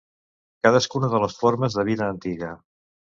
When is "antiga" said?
2.15-2.49